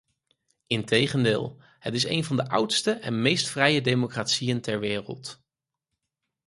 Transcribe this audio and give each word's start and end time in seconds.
Integendeel, 0.67 1.57
het 1.79 1.93
is 1.93 2.05
een 2.05 2.23
van 2.23 2.35
de 2.35 2.47
oudste 2.49 2.91
en 2.91 3.21
meest 3.21 3.47
vrije 3.47 3.81
democratieën 3.81 4.61
ter 4.61 4.79
wereld. 4.79 5.43